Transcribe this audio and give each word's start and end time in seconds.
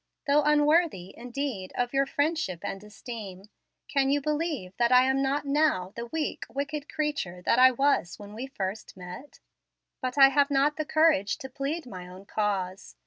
Though 0.25 0.41
unworthy, 0.41 1.13
indeed, 1.15 1.73
of 1.75 1.93
your 1.93 2.07
friendship 2.07 2.61
and 2.63 2.83
esteem, 2.83 3.49
can 3.87 4.09
you 4.09 4.19
believe 4.19 4.75
that 4.77 4.91
I 4.91 5.03
am 5.03 5.21
not 5.21 5.45
now 5.45 5.93
the 5.95 6.07
weak, 6.07 6.43
wicked 6.49 6.91
creature 6.91 7.39
that 7.43 7.59
I 7.59 7.69
was 7.69 8.17
when 8.17 8.33
we 8.33 8.47
first 8.47 8.97
met? 8.97 9.39
But 10.01 10.17
I 10.17 10.29
have 10.29 10.49
not 10.49 10.77
the 10.77 10.85
courage 10.85 11.37
to 11.37 11.49
plead 11.49 11.85
my 11.85 12.07
own 12.07 12.25
cause. 12.25 12.95